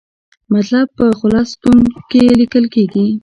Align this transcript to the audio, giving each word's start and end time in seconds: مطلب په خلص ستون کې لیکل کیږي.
مطلب 0.53 0.87
په 0.97 1.05
خلص 1.19 1.47
ستون 1.53 1.77
کې 2.11 2.21
لیکل 2.39 2.65
کیږي. 2.73 3.05